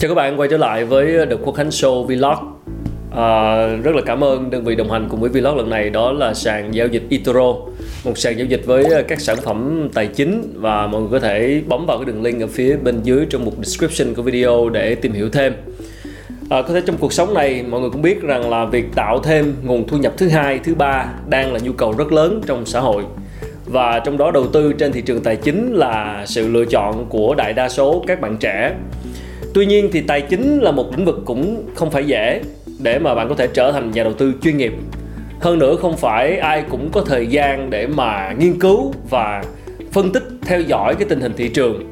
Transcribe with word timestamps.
Chào 0.00 0.08
các 0.08 0.14
bạn 0.14 0.40
quay 0.40 0.48
trở 0.48 0.56
lại 0.56 0.84
với 0.84 1.26
The 1.30 1.36
Quốc 1.44 1.54
Khánh 1.54 1.68
Show 1.68 2.02
Vlog. 2.02 2.36
À, 3.16 3.66
Rất 3.66 3.94
là 3.94 4.02
cảm 4.06 4.24
ơn 4.24 4.50
đơn 4.50 4.64
vị 4.64 4.74
đồng 4.74 4.90
hành 4.90 5.08
cùng 5.10 5.20
với 5.20 5.30
Vlog 5.30 5.56
lần 5.56 5.70
này 5.70 5.90
đó 5.90 6.12
là 6.12 6.34
sàn 6.34 6.74
giao 6.74 6.86
dịch 6.86 7.02
eToro 7.10 7.52
Một 8.04 8.18
sàn 8.18 8.38
giao 8.38 8.46
dịch 8.46 8.62
với 8.66 9.04
các 9.08 9.20
sản 9.20 9.36
phẩm 9.36 9.88
tài 9.94 10.06
chính 10.06 10.52
và 10.54 10.86
mọi 10.86 11.00
người 11.00 11.10
có 11.10 11.20
thể 11.20 11.62
bấm 11.68 11.86
vào 11.86 11.98
cái 11.98 12.04
đường 12.04 12.22
link 12.22 12.40
ở 12.40 12.46
phía 12.46 12.76
bên 12.76 13.00
dưới 13.02 13.26
trong 13.30 13.44
mục 13.44 13.54
description 13.56 14.14
của 14.14 14.22
video 14.22 14.68
để 14.68 14.94
tìm 14.94 15.12
hiểu 15.12 15.28
thêm. 15.30 15.52
À, 16.50 16.62
Có 16.62 16.74
thể 16.74 16.80
trong 16.86 16.96
cuộc 16.96 17.12
sống 17.12 17.34
này 17.34 17.64
mọi 17.68 17.80
người 17.80 17.90
cũng 17.90 18.02
biết 18.02 18.22
rằng 18.22 18.50
là 18.50 18.64
việc 18.64 18.84
tạo 18.94 19.18
thêm 19.18 19.54
nguồn 19.62 19.86
thu 19.88 19.96
nhập 19.96 20.12
thứ 20.16 20.28
hai, 20.28 20.58
thứ 20.58 20.74
ba 20.74 21.06
đang 21.28 21.52
là 21.52 21.58
nhu 21.62 21.72
cầu 21.72 21.94
rất 21.98 22.12
lớn 22.12 22.40
trong 22.46 22.66
xã 22.66 22.80
hội. 22.80 23.02
Và 23.66 23.98
trong 23.98 24.18
đó 24.18 24.30
đầu 24.30 24.46
tư 24.46 24.72
trên 24.72 24.92
thị 24.92 25.00
trường 25.00 25.20
tài 25.20 25.36
chính 25.36 25.74
là 25.74 26.24
sự 26.26 26.48
lựa 26.48 26.64
chọn 26.64 27.06
của 27.08 27.34
đại 27.34 27.52
đa 27.52 27.68
số 27.68 28.04
các 28.06 28.20
bạn 28.20 28.36
trẻ. 28.40 28.74
Tuy 29.54 29.66
nhiên 29.66 29.88
thì 29.92 30.00
tài 30.00 30.20
chính 30.20 30.58
là 30.58 30.70
một 30.70 30.90
lĩnh 30.96 31.04
vực 31.06 31.18
cũng 31.24 31.64
không 31.74 31.90
phải 31.90 32.06
dễ 32.06 32.40
để 32.78 32.98
mà 32.98 33.14
bạn 33.14 33.28
có 33.28 33.34
thể 33.34 33.48
trở 33.54 33.72
thành 33.72 33.90
nhà 33.90 34.02
đầu 34.02 34.12
tư 34.12 34.32
chuyên 34.42 34.56
nghiệp. 34.56 34.72
Hơn 35.40 35.58
nữa 35.58 35.76
không 35.76 35.96
phải 35.96 36.36
ai 36.36 36.64
cũng 36.70 36.90
có 36.92 37.00
thời 37.00 37.26
gian 37.26 37.70
để 37.70 37.86
mà 37.86 38.34
nghiên 38.38 38.60
cứu 38.60 38.94
và 39.10 39.42
phân 39.92 40.12
tích, 40.12 40.24
theo 40.42 40.60
dõi 40.60 40.94
cái 40.94 41.08
tình 41.08 41.20
hình 41.20 41.32
thị 41.36 41.48
trường. 41.48 41.90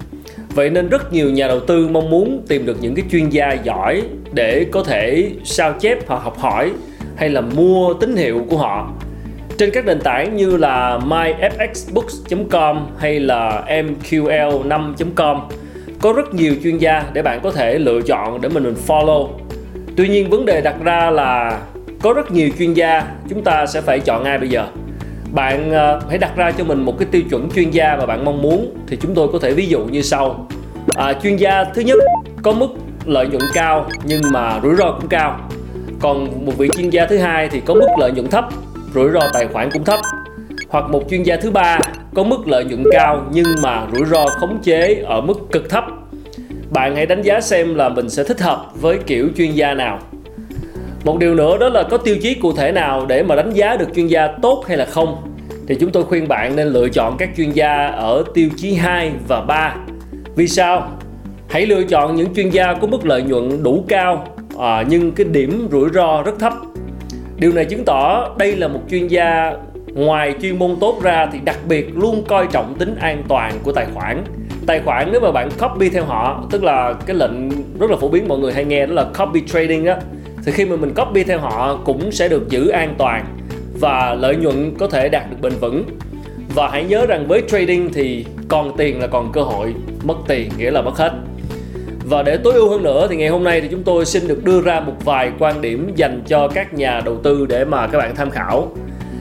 Vậy 0.54 0.70
nên 0.70 0.88
rất 0.88 1.12
nhiều 1.12 1.30
nhà 1.30 1.48
đầu 1.48 1.60
tư 1.60 1.88
mong 1.88 2.10
muốn 2.10 2.44
tìm 2.48 2.66
được 2.66 2.76
những 2.80 2.94
cái 2.94 3.04
chuyên 3.10 3.28
gia 3.28 3.52
giỏi 3.52 4.02
để 4.32 4.66
có 4.72 4.82
thể 4.84 5.30
sao 5.44 5.72
chép 5.80 5.98
hoặc 6.06 6.22
học 6.22 6.38
hỏi 6.38 6.72
hay 7.16 7.28
là 7.28 7.40
mua 7.40 7.94
tín 7.94 8.16
hiệu 8.16 8.46
của 8.48 8.56
họ 8.56 8.92
trên 9.58 9.70
các 9.70 9.86
nền 9.86 10.00
tảng 10.00 10.36
như 10.36 10.56
là 10.56 10.98
myfxbooks.com 10.98 12.86
hay 12.98 13.20
là 13.20 13.64
mql5.com 13.68 15.40
có 16.00 16.12
rất 16.12 16.34
nhiều 16.34 16.54
chuyên 16.62 16.78
gia 16.78 17.04
để 17.12 17.22
bạn 17.22 17.40
có 17.42 17.50
thể 17.50 17.78
lựa 17.78 18.00
chọn 18.00 18.40
để 18.40 18.48
mình 18.48 18.74
follow. 18.86 19.28
Tuy 19.96 20.08
nhiên 20.08 20.30
vấn 20.30 20.44
đề 20.44 20.60
đặt 20.60 20.74
ra 20.84 21.10
là 21.10 21.60
có 22.02 22.12
rất 22.12 22.32
nhiều 22.32 22.48
chuyên 22.58 22.74
gia 22.74 23.04
chúng 23.28 23.42
ta 23.44 23.66
sẽ 23.66 23.80
phải 23.80 24.00
chọn 24.00 24.24
ai 24.24 24.38
bây 24.38 24.48
giờ? 24.48 24.66
Bạn 25.32 25.70
ờ, 25.70 26.00
hãy 26.08 26.18
đặt 26.18 26.36
ra 26.36 26.52
cho 26.52 26.64
mình 26.64 26.82
một 26.82 26.98
cái 26.98 27.08
tiêu 27.10 27.22
chuẩn 27.30 27.50
chuyên 27.50 27.70
gia 27.70 27.96
mà 27.96 28.06
bạn 28.06 28.24
mong 28.24 28.42
muốn 28.42 28.76
thì 28.86 28.96
chúng 28.96 29.14
tôi 29.14 29.28
có 29.32 29.38
thể 29.38 29.52
ví 29.52 29.66
dụ 29.66 29.84
như 29.84 30.02
sau. 30.02 30.48
À, 30.94 31.12
chuyên 31.22 31.36
gia 31.36 31.64
thứ 31.64 31.82
nhất 31.82 31.98
có 32.42 32.52
mức 32.52 32.68
lợi 33.06 33.26
nhuận 33.28 33.42
cao 33.54 33.86
nhưng 34.04 34.20
mà 34.32 34.60
rủi 34.62 34.76
ro 34.76 34.92
cũng 34.92 35.08
cao. 35.08 35.40
Còn 36.00 36.46
một 36.46 36.52
vị 36.58 36.68
chuyên 36.76 36.90
gia 36.90 37.06
thứ 37.06 37.18
hai 37.18 37.48
thì 37.48 37.60
có 37.60 37.74
mức 37.74 37.88
lợi 37.98 38.12
nhuận 38.12 38.26
thấp 38.26 38.44
rủi 38.94 39.10
ro 39.10 39.20
tài 39.32 39.46
khoản 39.46 39.70
cũng 39.70 39.84
thấp. 39.84 40.00
Hoặc 40.68 40.90
một 40.90 41.02
chuyên 41.10 41.22
gia 41.22 41.36
thứ 41.36 41.50
ba 41.50 41.78
có 42.16 42.22
mức 42.22 42.48
lợi 42.48 42.64
nhuận 42.64 42.84
cao 42.92 43.24
nhưng 43.32 43.46
mà 43.62 43.86
rủi 43.92 44.06
ro 44.06 44.26
khống 44.26 44.58
chế 44.62 45.02
ở 45.06 45.20
mức 45.20 45.34
cực 45.52 45.70
thấp. 45.70 45.84
Bạn 46.70 46.96
hãy 46.96 47.06
đánh 47.06 47.22
giá 47.22 47.40
xem 47.40 47.74
là 47.74 47.88
mình 47.88 48.10
sẽ 48.10 48.24
thích 48.24 48.40
hợp 48.40 48.66
với 48.80 48.98
kiểu 49.06 49.28
chuyên 49.36 49.52
gia 49.52 49.74
nào. 49.74 49.98
Một 51.04 51.18
điều 51.18 51.34
nữa 51.34 51.58
đó 51.58 51.68
là 51.68 51.82
có 51.82 51.96
tiêu 51.96 52.16
chí 52.22 52.34
cụ 52.34 52.52
thể 52.52 52.72
nào 52.72 53.06
để 53.06 53.22
mà 53.22 53.36
đánh 53.36 53.50
giá 53.50 53.76
được 53.76 53.88
chuyên 53.94 54.06
gia 54.06 54.28
tốt 54.42 54.64
hay 54.68 54.76
là 54.76 54.84
không. 54.84 55.16
Thì 55.68 55.74
chúng 55.74 55.90
tôi 55.90 56.04
khuyên 56.04 56.28
bạn 56.28 56.56
nên 56.56 56.68
lựa 56.68 56.88
chọn 56.88 57.16
các 57.18 57.28
chuyên 57.36 57.50
gia 57.50 57.86
ở 57.86 58.24
tiêu 58.34 58.48
chí 58.56 58.74
2 58.74 59.12
và 59.28 59.40
3 59.40 59.76
vì 60.36 60.48
sao? 60.48 60.90
Hãy 61.48 61.66
lựa 61.66 61.82
chọn 61.82 62.16
những 62.16 62.34
chuyên 62.34 62.50
gia 62.50 62.74
có 62.74 62.86
mức 62.86 63.06
lợi 63.06 63.22
nhuận 63.22 63.62
đủ 63.62 63.84
cao 63.88 64.26
à, 64.58 64.84
nhưng 64.88 65.12
cái 65.12 65.26
điểm 65.30 65.68
rủi 65.72 65.90
ro 65.94 66.22
rất 66.22 66.38
thấp. 66.38 66.52
Điều 67.36 67.52
này 67.52 67.64
chứng 67.64 67.84
tỏ 67.84 68.28
đây 68.38 68.56
là 68.56 68.68
một 68.68 68.80
chuyên 68.90 69.08
gia 69.08 69.52
ngoài 69.96 70.34
chuyên 70.42 70.58
môn 70.58 70.76
tốt 70.80 70.98
ra 71.02 71.28
thì 71.32 71.38
đặc 71.44 71.58
biệt 71.68 71.96
luôn 71.96 72.24
coi 72.28 72.46
trọng 72.52 72.74
tính 72.78 72.96
an 73.00 73.22
toàn 73.28 73.52
của 73.62 73.72
tài 73.72 73.86
khoản. 73.94 74.24
Tài 74.66 74.80
khoản 74.80 75.08
nếu 75.12 75.20
mà 75.20 75.32
bạn 75.32 75.48
copy 75.60 75.88
theo 75.88 76.04
họ, 76.04 76.44
tức 76.50 76.64
là 76.64 76.94
cái 77.06 77.16
lệnh 77.16 77.50
rất 77.78 77.90
là 77.90 77.96
phổ 77.96 78.08
biến 78.08 78.28
mọi 78.28 78.38
người 78.38 78.52
hay 78.52 78.64
nghe 78.64 78.86
đó 78.86 78.94
là 78.94 79.04
copy 79.18 79.42
trading 79.46 79.84
á, 79.84 79.96
thì 80.44 80.52
khi 80.52 80.64
mà 80.64 80.76
mình 80.76 80.94
copy 80.94 81.24
theo 81.24 81.38
họ 81.38 81.78
cũng 81.84 82.12
sẽ 82.12 82.28
được 82.28 82.48
giữ 82.48 82.68
an 82.68 82.94
toàn 82.98 83.24
và 83.80 84.14
lợi 84.14 84.36
nhuận 84.36 84.74
có 84.78 84.86
thể 84.86 85.08
đạt 85.08 85.30
được 85.30 85.36
bền 85.40 85.52
vững. 85.60 85.84
Và 86.54 86.68
hãy 86.68 86.84
nhớ 86.84 87.06
rằng 87.06 87.26
với 87.28 87.42
trading 87.48 87.92
thì 87.92 88.26
còn 88.48 88.76
tiền 88.76 89.00
là 89.00 89.06
còn 89.06 89.32
cơ 89.32 89.42
hội, 89.42 89.74
mất 90.04 90.16
tiền 90.28 90.50
nghĩa 90.58 90.70
là 90.70 90.82
mất 90.82 90.96
hết. 90.96 91.12
Và 92.04 92.22
để 92.22 92.36
tối 92.36 92.52
ưu 92.52 92.70
hơn 92.70 92.82
nữa 92.82 93.06
thì 93.10 93.16
ngày 93.16 93.28
hôm 93.28 93.44
nay 93.44 93.60
thì 93.60 93.68
chúng 93.70 93.82
tôi 93.82 94.06
xin 94.06 94.28
được 94.28 94.44
đưa 94.44 94.60
ra 94.60 94.80
một 94.80 95.04
vài 95.04 95.30
quan 95.38 95.60
điểm 95.60 95.92
dành 95.96 96.22
cho 96.26 96.48
các 96.48 96.74
nhà 96.74 97.00
đầu 97.04 97.16
tư 97.22 97.46
để 97.48 97.64
mà 97.64 97.86
các 97.86 97.98
bạn 97.98 98.14
tham 98.16 98.30
khảo 98.30 98.68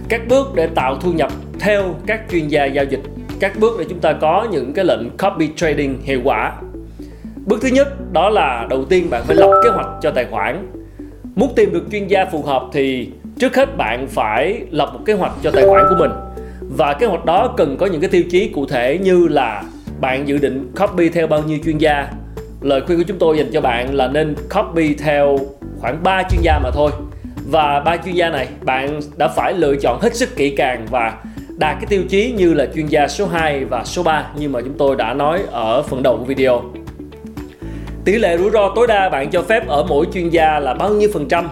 các 0.10 0.22
bước 0.28 0.56
để 0.56 0.68
tạo 0.68 0.96
thu 0.96 1.12
nhập 1.12 1.32
theo 1.60 1.96
các 2.08 2.22
chuyên 2.32 2.48
gia 2.48 2.66
giao 2.66 2.86
dịch. 2.86 3.00
Các 3.40 3.60
bước 3.60 3.76
để 3.80 3.86
chúng 3.90 4.00
ta 4.00 4.14
có 4.14 4.48
những 4.52 4.74
cái 4.74 4.86
lệnh 4.86 5.10
copy 5.10 5.50
trading 5.56 6.02
hiệu 6.02 6.22
quả. 6.24 6.54
Bước 7.46 7.60
thứ 7.62 7.68
nhất, 7.68 8.14
đó 8.14 8.30
là 8.30 8.68
đầu 8.70 8.86
tiên 8.86 9.10
bạn 9.10 9.24
phải 9.26 9.36
lập 9.36 9.62
kế 9.64 9.70
hoạch 9.70 9.88
cho 10.02 10.12
tài 10.12 10.26
khoản. 10.26 10.68
Muốn 11.36 11.54
tìm 11.56 11.74
được 11.74 11.84
chuyên 11.92 12.08
gia 12.08 12.26
phù 12.26 12.42
hợp 12.42 12.64
thì 12.74 13.10
trước 13.40 13.56
hết 13.56 13.78
bạn 13.78 14.08
phải 14.08 14.62
lập 14.72 14.90
một 14.94 15.00
kế 15.06 15.14
hoạch 15.14 15.32
cho 15.44 15.52
tài 15.52 15.68
khoản 15.68 15.86
của 15.90 15.96
mình. 16.00 16.12
Và 16.78 16.94
kế 16.94 17.06
hoạch 17.06 17.26
đó 17.26 17.54
cần 17.58 17.78
có 17.78 17.86
những 17.86 18.02
cái 18.02 18.10
tiêu 18.10 18.24
chí 18.30 18.48
cụ 18.48 18.66
thể 18.66 18.98
như 18.98 19.28
là 19.28 19.64
bạn 20.02 20.28
dự 20.28 20.38
định 20.38 20.72
copy 20.80 21.10
theo 21.10 21.28
bao 21.28 21.44
nhiêu 21.44 21.58
chuyên 21.66 21.78
gia. 21.78 22.08
Lời 22.62 22.82
khuyên 22.86 22.98
của 22.98 23.04
chúng 23.08 23.20
tôi 23.20 23.38
dành 23.38 23.52
cho 23.54 23.62
bạn 23.62 23.96
là 23.96 24.08
nên 24.08 24.36
copy 24.56 24.94
theo 24.94 25.38
khoảng 25.80 26.04
3 26.04 26.24
chuyên 26.32 26.42
gia 26.42 26.60
mà 26.60 26.72
thôi 26.72 26.92
và 27.50 27.80
ba 27.80 27.98
chuyên 27.98 28.16
gia 28.16 28.30
này, 28.30 28.48
bạn 28.62 29.00
đã 29.18 29.28
phải 29.28 29.54
lựa 29.54 29.76
chọn 29.76 30.00
hết 30.02 30.16
sức 30.16 30.36
kỹ 30.36 30.50
càng 30.50 30.86
và 30.92 31.14
đạt 31.58 31.76
cái 31.76 31.86
tiêu 31.90 32.04
chí 32.10 32.34
như 32.38 32.54
là 32.54 32.66
chuyên 32.76 32.88
gia 32.88 33.08
số 33.08 33.28
2 33.28 33.66
và 33.66 33.84
số 33.84 34.04
3 34.04 34.28
như 34.38 34.50
mà 34.50 34.62
chúng 34.62 34.78
tôi 34.78 34.96
đã 34.96 35.14
nói 35.14 35.42
ở 35.52 35.82
phần 35.82 36.04
đầu 36.04 36.18
của 36.18 36.24
video. 36.24 36.62
Tỷ 38.06 38.18
lệ 38.18 38.38
rủi 38.38 38.52
ro 38.52 38.72
tối 38.76 38.88
đa 38.88 39.10
bạn 39.10 39.30
cho 39.32 39.42
phép 39.42 39.68
ở 39.68 39.86
mỗi 39.90 40.06
chuyên 40.14 40.30
gia 40.30 40.60
là 40.60 40.74
bao 40.74 40.90
nhiêu 40.90 41.10
phần 41.14 41.28
trăm? 41.28 41.50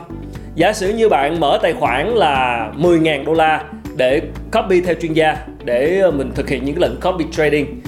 Giả 0.55 0.73
sử 0.73 0.89
như 0.89 1.09
bạn 1.09 1.39
mở 1.39 1.59
tài 1.61 1.73
khoản 1.73 2.07
là 2.07 2.71
10.000 2.77 3.23
đô 3.25 3.33
la 3.33 3.63
để 3.95 4.21
copy 4.51 4.81
theo 4.81 4.95
chuyên 5.01 5.13
gia, 5.13 5.37
để 5.63 5.99
ờ, 5.99 6.11
mình 6.11 6.31
thực 6.35 6.49
hiện 6.49 6.65
những 6.65 6.79
lệnh 6.79 6.99
copy 7.01 7.25
trading. 7.31 7.81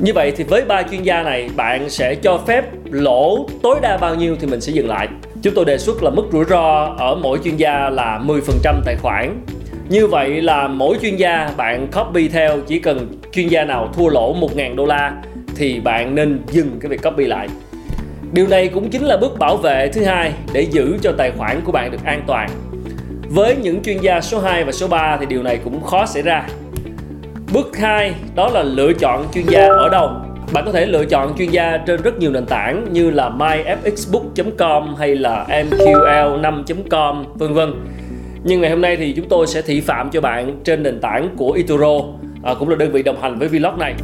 Như 0.00 0.12
vậy 0.12 0.32
thì 0.36 0.44
với 0.44 0.64
ba 0.64 0.82
chuyên 0.82 1.02
gia 1.02 1.22
này, 1.22 1.50
bạn 1.56 1.90
sẽ 1.90 2.14
cho 2.14 2.38
phép 2.46 2.64
lỗ 2.90 3.46
tối 3.62 3.78
đa 3.82 3.96
bao 3.96 4.14
nhiêu 4.14 4.36
thì 4.40 4.46
mình 4.46 4.60
sẽ 4.60 4.72
dừng 4.72 4.88
lại. 4.88 5.08
Chúng 5.46 5.54
tôi 5.54 5.64
đề 5.64 5.78
xuất 5.78 6.02
là 6.02 6.10
mức 6.10 6.22
rủi 6.32 6.44
ro 6.44 6.94
ở 6.98 7.14
mỗi 7.14 7.38
chuyên 7.44 7.56
gia 7.56 7.90
là 7.90 8.20
10% 8.26 8.40
tài 8.84 8.96
khoản. 8.96 9.44
Như 9.88 10.06
vậy 10.06 10.42
là 10.42 10.68
mỗi 10.68 10.98
chuyên 11.02 11.16
gia 11.16 11.50
bạn 11.56 11.86
copy 11.86 12.28
theo, 12.28 12.60
chỉ 12.66 12.78
cần 12.78 13.08
chuyên 13.32 13.48
gia 13.48 13.64
nào 13.64 13.88
thua 13.96 14.08
lỗ 14.08 14.34
1.000 14.34 14.74
đô 14.74 14.86
la 14.86 15.12
thì 15.56 15.80
bạn 15.80 16.14
nên 16.14 16.42
dừng 16.46 16.78
cái 16.80 16.88
việc 16.88 17.02
copy 17.02 17.24
lại. 17.24 17.48
Điều 18.32 18.46
này 18.46 18.68
cũng 18.68 18.90
chính 18.90 19.04
là 19.04 19.16
bước 19.16 19.38
bảo 19.38 19.56
vệ 19.56 19.88
thứ 19.88 20.04
hai 20.04 20.32
để 20.52 20.60
giữ 20.60 20.98
cho 21.02 21.12
tài 21.18 21.30
khoản 21.30 21.60
của 21.64 21.72
bạn 21.72 21.90
được 21.90 22.04
an 22.04 22.22
toàn. 22.26 22.48
Với 23.28 23.56
những 23.56 23.82
chuyên 23.82 23.98
gia 23.98 24.20
số 24.20 24.40
2 24.40 24.64
và 24.64 24.72
số 24.72 24.88
3 24.88 25.16
thì 25.20 25.26
điều 25.26 25.42
này 25.42 25.58
cũng 25.64 25.82
khó 25.82 26.06
xảy 26.06 26.22
ra. 26.22 26.46
Bước 27.52 27.76
2 27.76 28.14
đó 28.34 28.48
là 28.48 28.62
lựa 28.62 28.92
chọn 28.92 29.26
chuyên 29.34 29.44
gia 29.48 29.66
ở 29.66 29.88
đâu 29.88 30.10
bạn 30.52 30.64
có 30.66 30.72
thể 30.72 30.86
lựa 30.86 31.04
chọn 31.04 31.34
chuyên 31.38 31.50
gia 31.50 31.78
trên 31.86 32.02
rất 32.02 32.18
nhiều 32.18 32.30
nền 32.30 32.46
tảng 32.46 32.92
như 32.92 33.10
là 33.10 33.30
myfxbook.com 33.30 34.94
hay 34.94 35.14
là 35.14 35.46
mql5.com 35.48 37.24
vân 37.34 37.54
vân. 37.54 37.72
Nhưng 38.44 38.60
ngày 38.60 38.70
hôm 38.70 38.80
nay 38.80 38.96
thì 38.96 39.12
chúng 39.12 39.28
tôi 39.28 39.46
sẽ 39.46 39.62
thị 39.62 39.80
phạm 39.80 40.10
cho 40.10 40.20
bạn 40.20 40.60
trên 40.64 40.82
nền 40.82 41.00
tảng 41.00 41.28
của 41.36 41.52
ituro 41.52 42.00
à, 42.42 42.54
cũng 42.58 42.68
là 42.68 42.76
đơn 42.76 42.92
vị 42.92 43.02
đồng 43.02 43.20
hành 43.22 43.38
với 43.38 43.48
vlog 43.48 43.78
này. 43.78 43.94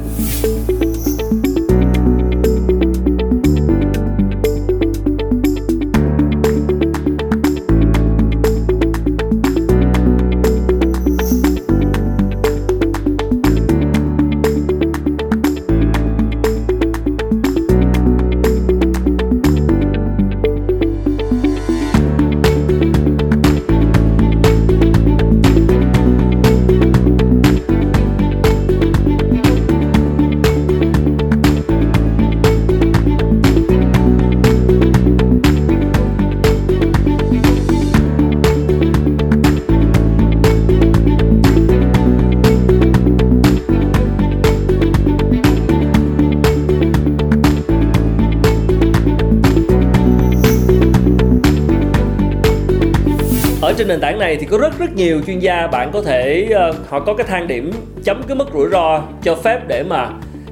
Ở 53.73 53.75
trên 53.79 53.89
nền 53.89 54.01
tảng 54.01 54.19
này 54.19 54.37
thì 54.37 54.47
có 54.47 54.59
rất 54.59 54.79
rất 54.79 54.93
nhiều 54.97 55.21
chuyên 55.27 55.39
gia 55.39 55.67
bạn 55.67 55.91
có 55.93 56.03
thể 56.03 56.49
uh, 56.71 56.89
họ 56.89 57.01
có 57.01 57.15
cái 57.15 57.27
thang 57.27 57.47
điểm 57.47 57.71
chấm 58.05 58.23
cái 58.29 58.37
mức 58.37 58.45
rủi 58.55 58.69
ro 58.71 59.03
cho 59.23 59.35
phép 59.35 59.69
để 59.69 59.83
mà 59.83 60.11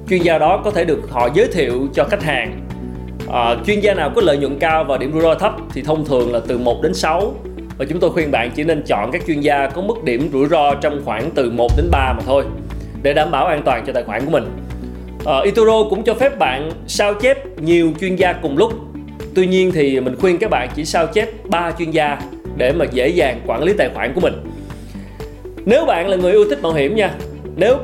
chuyên 0.09 0.23
gia 0.23 0.39
đó 0.39 0.63
có 0.65 0.71
thể 0.71 0.85
được 0.85 1.11
họ 1.11 1.29
giới 1.35 1.49
thiệu 1.53 1.89
cho 1.95 2.05
khách 2.05 2.23
hàng 2.23 2.61
à, 3.33 3.57
chuyên 3.67 3.81
gia 3.81 3.95
nào 3.95 4.13
có 4.15 4.23
lợi 4.23 4.39
nhuận 4.39 4.59
cao 4.59 4.85
và 4.85 4.99
điểm 4.99 5.13
rủi 5.13 5.23
ro 5.23 5.35
thấp 5.35 5.53
thì 5.75 5.83
thông 5.83 6.05
thường 6.05 6.33
là 6.33 6.41
từ 6.49 6.59
1 6.59 6.83
đến 6.83 6.95
6 6.95 7.35
và 7.79 7.85
chúng 7.89 8.01
tôi 8.01 8.11
khuyên 8.11 8.31
bạn 8.31 8.51
chỉ 8.55 8.65
nên 8.65 8.83
chọn 8.87 9.13
các 9.13 9.23
chuyên 9.27 9.41
gia 9.41 9.67
có 9.67 9.83
mức 9.83 10.05
điểm 10.05 10.31
rủi 10.33 10.49
ro 10.49 10.75
trong 10.75 11.01
khoảng 11.05 11.31
từ 11.31 11.51
1 11.51 11.71
đến 11.77 11.89
3 11.91 12.13
mà 12.13 12.23
thôi 12.27 12.45
để 13.03 13.13
đảm 13.13 13.31
bảo 13.31 13.47
an 13.47 13.63
toàn 13.65 13.85
cho 13.87 13.93
tài 13.93 14.03
khoản 14.03 14.25
của 14.25 14.31
mình. 14.31 14.45
Ờ, 15.25 15.41
à, 15.41 15.45
Itoro 15.45 15.83
cũng 15.91 16.05
cho 16.05 16.15
phép 16.15 16.39
bạn 16.39 16.71
sao 16.87 17.15
chép 17.15 17.61
nhiều 17.61 17.93
chuyên 18.01 18.17
gia 18.17 18.33
cùng 18.33 18.57
lúc. 18.57 18.73
Tuy 19.35 19.47
nhiên 19.47 19.73
thì 19.73 20.01
mình 20.01 20.17
khuyên 20.21 20.39
các 20.39 20.51
bạn 20.51 20.69
chỉ 20.75 20.85
sao 20.85 21.07
chép 21.07 21.29
3 21.49 21.73
chuyên 21.79 21.91
gia 21.91 22.19
để 22.61 22.73
mà 22.73 22.85
dễ 22.93 23.09
dàng 23.09 23.41
quản 23.47 23.63
lý 23.63 23.73
tài 23.73 23.89
khoản 23.95 24.13
của 24.15 24.21
mình. 24.21 24.35
Nếu 25.65 25.85
bạn 25.85 26.09
là 26.09 26.17
người 26.17 26.33
yêu 26.33 26.45
thích 26.51 26.63
mạo 26.63 26.73
hiểm 26.73 26.97
nha, 26.97 27.11
nếu 27.57 27.77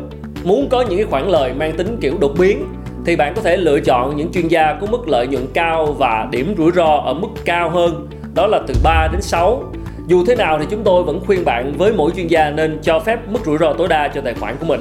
muốn 0.44 0.68
có 0.68 0.84
những 0.88 0.98
cái 0.98 1.06
khoản 1.10 1.28
lời 1.28 1.52
mang 1.58 1.72
tính 1.72 1.96
kiểu 2.00 2.14
đột 2.20 2.32
biến 2.38 2.64
thì 3.06 3.16
bạn 3.16 3.32
có 3.36 3.42
thể 3.42 3.56
lựa 3.56 3.80
chọn 3.80 4.16
những 4.16 4.32
chuyên 4.32 4.48
gia 4.48 4.72
có 4.72 4.86
mức 4.86 5.08
lợi 5.08 5.26
nhuận 5.26 5.46
cao 5.54 5.86
và 5.86 6.28
điểm 6.30 6.54
rủi 6.58 6.72
ro 6.72 6.96
ở 6.96 7.14
mức 7.14 7.28
cao 7.44 7.70
hơn 7.70 8.08
đó 8.34 8.46
là 8.46 8.60
từ 8.66 8.74
3 8.82 9.08
đến 9.12 9.22
6 9.22 9.72
dù 10.06 10.24
thế 10.26 10.36
nào 10.36 10.58
thì 10.58 10.66
chúng 10.70 10.82
tôi 10.84 11.02
vẫn 11.02 11.20
khuyên 11.26 11.44
bạn 11.44 11.72
với 11.78 11.92
mỗi 11.92 12.10
chuyên 12.16 12.26
gia 12.26 12.50
nên 12.50 12.78
cho 12.82 13.00
phép 13.00 13.18
mức 13.28 13.38
rủi 13.44 13.58
ro 13.58 13.72
tối 13.72 13.88
đa 13.88 14.08
cho 14.08 14.20
tài 14.20 14.34
khoản 14.34 14.56
của 14.60 14.66
mình. 14.66 14.80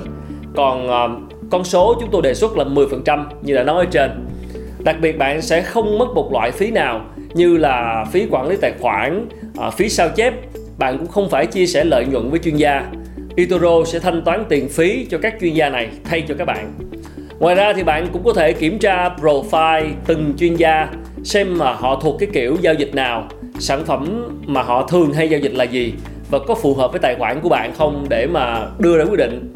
Còn 0.56 0.88
uh, 0.88 1.22
con 1.52 1.64
số 1.64 1.96
chúng 2.00 2.10
tôi 2.12 2.22
đề 2.22 2.34
xuất 2.34 2.58
là 2.58 2.64
10% 2.64 3.26
như 3.42 3.56
đã 3.56 3.64
nói 3.64 3.86
ở 3.86 3.92
trên. 3.92 4.28
Đặc 4.80 4.96
biệt 5.02 5.18
bạn 5.18 5.42
sẽ 5.42 5.62
không 5.62 5.98
mất 5.98 6.08
một 6.16 6.34
loại 6.34 6.52
phí 6.52 6.72
nào 6.72 7.02
như 7.34 7.58
là 7.58 8.06
phí 8.12 8.28
quản 8.32 8.48
lý 8.48 8.58
tài 8.62 8.72
khoản 8.80 9.28
Ờ, 9.58 9.68
à, 9.68 9.72
phí 9.72 9.90
sao 9.90 10.10
chép 10.10 10.34
bạn 10.78 10.98
cũng 10.98 11.08
không 11.08 11.30
phải 11.30 11.46
chia 11.46 11.66
sẻ 11.66 11.84
lợi 11.84 12.06
nhuận 12.06 12.30
với 12.30 12.40
chuyên 12.40 12.56
gia 12.56 12.86
itoro 13.36 13.86
sẽ 13.86 14.00
thanh 14.00 14.22
toán 14.26 14.46
tiền 14.50 14.70
phí 14.70 15.06
cho 15.10 15.18
các 15.18 15.36
chuyên 15.42 15.54
gia 15.54 15.70
này 15.70 15.90
thay 16.04 16.24
cho 16.28 16.36
các 16.38 16.46
bạn 16.46 16.74
Ngoài 17.40 17.56
ra 17.56 17.74
thì 17.74 17.84
bạn 17.84 18.08
cũng 18.14 18.24
có 18.24 18.34
thể 18.34 18.54
kiểm 18.54 18.80
tra 18.80 19.10
profile 19.10 19.90
từng 20.06 20.34
chuyên 20.38 20.56
gia 20.56 20.88
xem 21.24 21.58
mà 21.58 21.74
họ 21.74 22.00
thuộc 22.02 22.16
cái 22.20 22.30
kiểu 22.34 22.58
giao 22.62 22.74
dịch 22.74 22.96
nào, 22.96 23.28
sản 23.60 23.86
phẩm 23.86 24.30
mà 24.46 24.62
họ 24.62 24.88
thường 24.88 25.14
hay 25.14 25.30
giao 25.30 25.40
dịch 25.40 25.54
là 25.54 25.64
gì 25.64 25.94
và 26.32 26.40
có 26.48 26.56
phù 26.56 26.74
hợp 26.74 26.92
với 26.92 27.00
tài 27.00 27.16
khoản 27.16 27.42
của 27.42 27.50
bạn 27.50 27.74
không 27.78 28.06
để 28.10 28.28
mà 28.28 28.68
đưa 28.80 28.98
ra 28.98 29.04
quyết 29.04 29.18
định. 29.18 29.54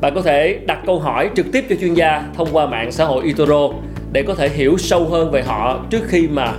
Bạn 0.00 0.14
có 0.14 0.22
thể 0.22 0.58
đặt 0.66 0.78
câu 0.86 0.98
hỏi 0.98 1.30
trực 1.36 1.46
tiếp 1.52 1.64
cho 1.68 1.76
chuyên 1.80 1.94
gia 1.94 2.22
thông 2.34 2.48
qua 2.52 2.66
mạng 2.66 2.92
xã 2.92 3.04
hội 3.04 3.24
itoro 3.24 3.68
để 4.12 4.22
có 4.22 4.34
thể 4.34 4.48
hiểu 4.48 4.78
sâu 4.78 5.04
hơn 5.04 5.30
về 5.30 5.42
họ 5.42 5.80
trước 5.90 6.02
khi 6.08 6.28
mà 6.28 6.52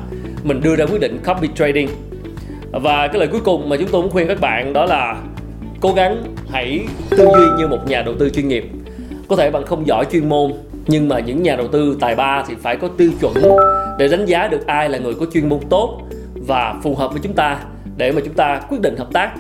mình 0.43 0.61
đưa 0.63 0.75
ra 0.75 0.85
quyết 0.85 1.01
định 1.01 1.17
copy 1.25 1.47
trading. 1.55 1.89
Và 2.71 3.07
cái 3.07 3.19
lời 3.19 3.27
cuối 3.27 3.41
cùng 3.43 3.69
mà 3.69 3.77
chúng 3.77 3.89
tôi 3.91 4.01
muốn 4.01 4.11
khuyên 4.11 4.27
các 4.27 4.41
bạn 4.41 4.73
đó 4.73 4.85
là 4.85 5.15
cố 5.81 5.93
gắng 5.93 6.23
hãy 6.51 6.85
tư 7.09 7.17
duy 7.17 7.45
như 7.57 7.67
một 7.67 7.79
nhà 7.87 8.01
đầu 8.01 8.15
tư 8.19 8.29
chuyên 8.29 8.47
nghiệp. 8.47 8.65
Có 9.27 9.35
thể 9.35 9.51
bạn 9.51 9.65
không 9.65 9.87
giỏi 9.87 10.05
chuyên 10.11 10.29
môn, 10.29 10.53
nhưng 10.87 11.09
mà 11.09 11.19
những 11.19 11.43
nhà 11.43 11.55
đầu 11.55 11.67
tư 11.67 11.97
tài 11.99 12.15
ba 12.15 12.43
thì 12.47 12.55
phải 12.61 12.75
có 12.75 12.87
tiêu 12.87 13.11
chuẩn 13.21 13.33
để 13.99 14.07
đánh 14.07 14.25
giá 14.25 14.47
được 14.47 14.67
ai 14.67 14.89
là 14.89 14.97
người 14.97 15.13
có 15.13 15.25
chuyên 15.33 15.49
môn 15.49 15.59
tốt 15.69 16.01
và 16.47 16.75
phù 16.83 16.95
hợp 16.95 17.11
với 17.11 17.21
chúng 17.23 17.33
ta 17.33 17.59
để 17.97 18.11
mà 18.11 18.21
chúng 18.25 18.33
ta 18.33 18.61
quyết 18.69 18.81
định 18.81 18.95
hợp 18.97 19.07
tác. 19.13 19.31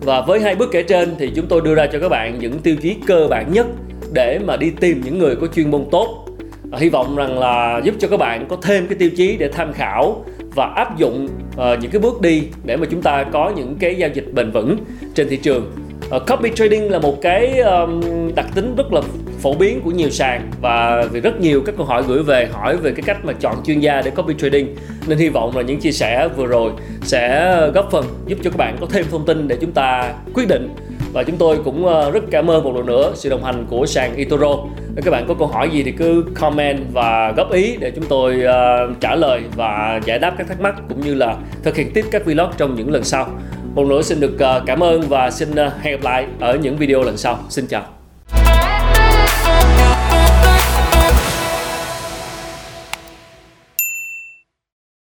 Và 0.00 0.20
với 0.20 0.40
hai 0.40 0.54
bước 0.54 0.68
kể 0.72 0.82
trên 0.82 1.14
thì 1.18 1.32
chúng 1.36 1.46
tôi 1.46 1.60
đưa 1.60 1.74
ra 1.74 1.86
cho 1.92 1.98
các 1.98 2.08
bạn 2.08 2.38
những 2.38 2.58
tiêu 2.58 2.76
chí 2.82 2.96
cơ 3.06 3.26
bản 3.30 3.52
nhất 3.52 3.66
để 4.12 4.38
mà 4.38 4.56
đi 4.56 4.70
tìm 4.70 5.00
những 5.04 5.18
người 5.18 5.36
có 5.36 5.46
chuyên 5.46 5.70
môn 5.70 5.84
tốt. 5.90 6.24
Và 6.70 6.78
hy 6.78 6.88
vọng 6.88 7.16
rằng 7.16 7.38
là 7.38 7.80
giúp 7.84 7.94
cho 7.98 8.08
các 8.08 8.16
bạn 8.16 8.46
có 8.48 8.56
thêm 8.62 8.86
cái 8.86 8.98
tiêu 8.98 9.10
chí 9.16 9.36
để 9.36 9.48
tham 9.48 9.72
khảo 9.72 10.24
và 10.54 10.66
áp 10.76 10.98
dụng 10.98 11.28
uh, 11.58 11.78
những 11.80 11.90
cái 11.90 12.00
bước 12.00 12.20
đi 12.20 12.42
để 12.64 12.76
mà 12.76 12.86
chúng 12.90 13.02
ta 13.02 13.24
có 13.32 13.52
những 13.56 13.76
cái 13.80 13.94
giao 13.94 14.10
dịch 14.14 14.34
bền 14.34 14.50
vững 14.50 14.76
trên 15.14 15.28
thị 15.28 15.36
trường. 15.36 15.72
Uh, 16.16 16.22
copy 16.26 16.50
trading 16.54 16.90
là 16.90 16.98
một 16.98 17.22
cái 17.22 17.58
um, 17.58 18.00
đặc 18.34 18.46
tính 18.54 18.74
rất 18.76 18.92
là 18.92 19.00
phổ 19.40 19.54
biến 19.54 19.80
của 19.84 19.90
nhiều 19.90 20.10
sàn 20.10 20.50
và 20.60 21.04
vì 21.12 21.20
rất 21.20 21.40
nhiều 21.40 21.62
các 21.66 21.74
câu 21.76 21.86
hỏi 21.86 22.02
gửi 22.08 22.22
về 22.22 22.46
hỏi 22.52 22.76
về 22.76 22.92
cái 22.92 23.02
cách 23.06 23.24
mà 23.24 23.32
chọn 23.32 23.56
chuyên 23.66 23.80
gia 23.80 24.02
để 24.02 24.10
copy 24.10 24.34
trading. 24.38 24.74
Nên 25.06 25.18
hy 25.18 25.28
vọng 25.28 25.56
là 25.56 25.62
những 25.62 25.80
chia 25.80 25.92
sẻ 25.92 26.28
vừa 26.36 26.46
rồi 26.46 26.70
sẽ 27.02 27.56
góp 27.74 27.90
phần 27.90 28.04
giúp 28.26 28.38
cho 28.44 28.50
các 28.50 28.56
bạn 28.56 28.76
có 28.80 28.86
thêm 28.90 29.04
thông 29.10 29.26
tin 29.26 29.48
để 29.48 29.56
chúng 29.60 29.72
ta 29.72 30.14
quyết 30.34 30.48
định. 30.48 30.74
Và 31.12 31.22
chúng 31.22 31.36
tôi 31.36 31.58
cũng 31.64 31.86
ờ, 31.86 32.10
rất 32.10 32.24
cảm 32.30 32.50
ơn 32.50 32.64
một 32.64 32.76
lần 32.76 32.86
nữa 32.86 33.12
sự 33.14 33.28
đồng 33.28 33.44
hành 33.44 33.66
của 33.70 33.86
sàn 33.86 34.16
itoro 34.16 34.56
nếu 34.98 35.02
các 35.04 35.10
bạn 35.10 35.24
có 35.28 35.34
câu 35.38 35.48
hỏi 35.48 35.70
gì 35.72 35.82
thì 35.82 35.92
cứ 35.92 36.24
comment 36.34 36.78
và 36.92 37.32
góp 37.36 37.52
ý 37.52 37.76
để 37.80 37.90
chúng 37.90 38.04
tôi 38.08 38.42
uh, 38.44 39.00
trả 39.00 39.14
lời 39.14 39.42
và 39.56 40.00
giải 40.04 40.18
đáp 40.18 40.34
các 40.38 40.46
thắc 40.48 40.60
mắc 40.60 40.74
cũng 40.88 41.00
như 41.00 41.14
là 41.14 41.36
thực 41.62 41.76
hiện 41.76 41.90
tiếp 41.94 42.04
các 42.10 42.24
vlog 42.24 42.50
trong 42.56 42.74
những 42.74 42.90
lần 42.90 43.04
sau. 43.04 43.28
Một 43.74 43.86
nữa 43.86 44.02
xin 44.02 44.20
được 44.20 44.34
uh, 44.34 44.66
cảm 44.66 44.82
ơn 44.82 45.00
và 45.00 45.30
xin 45.30 45.50
uh, 45.50 45.72
hẹn 45.80 45.96
gặp 45.96 46.04
lại 46.04 46.26
ở 46.40 46.58
những 46.62 46.76
video 46.76 47.02
lần 47.02 47.16
sau. 47.16 47.38
Xin 47.48 47.66
chào. 47.66 47.97